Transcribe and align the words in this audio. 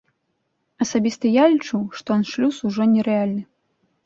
Асабіста 0.85 1.25
я 1.41 1.45
лічу, 1.57 1.81
што 2.01 2.09
аншлюс 2.17 2.57
ужо 2.71 2.83
нерэальны. 2.97 3.39